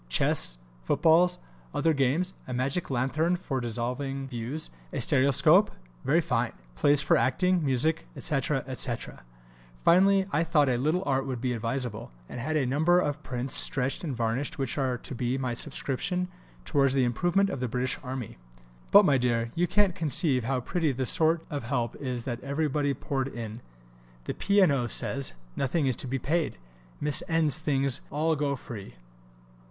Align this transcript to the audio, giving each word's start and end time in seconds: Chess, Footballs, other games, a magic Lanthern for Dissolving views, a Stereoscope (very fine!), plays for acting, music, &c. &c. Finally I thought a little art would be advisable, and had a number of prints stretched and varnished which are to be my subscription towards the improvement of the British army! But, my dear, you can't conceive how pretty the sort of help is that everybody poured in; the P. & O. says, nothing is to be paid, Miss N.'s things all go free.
Chess, 0.09 0.57
Footballs, 0.81 1.37
other 1.75 1.93
games, 1.93 2.33
a 2.47 2.53
magic 2.55 2.89
Lanthern 2.89 3.35
for 3.37 3.61
Dissolving 3.61 4.27
views, 4.27 4.71
a 4.91 4.99
Stereoscope 4.99 5.69
(very 6.03 6.21
fine!), 6.21 6.53
plays 6.73 7.03
for 7.03 7.15
acting, 7.17 7.63
music, 7.63 8.07
&c. 8.17 8.41
&c. 8.41 8.95
Finally 9.83 10.25
I 10.31 10.43
thought 10.43 10.69
a 10.69 10.77
little 10.79 11.03
art 11.05 11.27
would 11.27 11.39
be 11.39 11.53
advisable, 11.53 12.09
and 12.27 12.39
had 12.39 12.57
a 12.57 12.65
number 12.65 12.99
of 12.99 13.21
prints 13.21 13.55
stretched 13.55 14.03
and 14.03 14.15
varnished 14.15 14.57
which 14.57 14.75
are 14.75 14.97
to 14.97 15.13
be 15.13 15.37
my 15.37 15.53
subscription 15.53 16.29
towards 16.65 16.95
the 16.95 17.03
improvement 17.03 17.51
of 17.51 17.59
the 17.59 17.67
British 17.67 17.99
army! 18.03 18.37
But, 18.89 19.05
my 19.05 19.19
dear, 19.19 19.51
you 19.53 19.67
can't 19.67 19.93
conceive 19.93 20.45
how 20.45 20.61
pretty 20.61 20.91
the 20.93 21.05
sort 21.05 21.45
of 21.51 21.65
help 21.65 21.95
is 21.97 22.23
that 22.23 22.41
everybody 22.43 22.95
poured 22.95 23.27
in; 23.27 23.61
the 24.23 24.33
P. 24.33 24.63
& 24.63 24.63
O. 24.63 24.87
says, 24.87 25.33
nothing 25.55 25.85
is 25.85 25.95
to 25.97 26.07
be 26.07 26.17
paid, 26.17 26.57
Miss 26.99 27.21
N.'s 27.27 27.59
things 27.59 28.01
all 28.09 28.35
go 28.35 28.55
free. 28.55 28.95